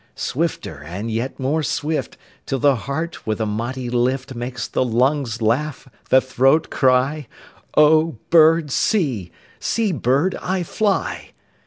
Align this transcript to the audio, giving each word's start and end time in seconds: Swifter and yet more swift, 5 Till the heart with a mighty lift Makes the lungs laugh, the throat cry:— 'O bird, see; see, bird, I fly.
Swifter 0.15 0.81
and 0.83 1.11
yet 1.11 1.39
more 1.39 1.61
swift, 1.61 2.15
5 2.15 2.19
Till 2.47 2.57
the 2.57 2.75
heart 2.75 3.27
with 3.27 3.39
a 3.39 3.45
mighty 3.45 3.87
lift 3.87 4.33
Makes 4.33 4.67
the 4.67 4.83
lungs 4.83 5.43
laugh, 5.43 5.87
the 6.09 6.19
throat 6.19 6.71
cry:— 6.71 7.27
'O 7.77 8.17
bird, 8.31 8.71
see; 8.71 9.31
see, 9.59 9.91
bird, 9.91 10.33
I 10.41 10.63
fly. 10.63 11.33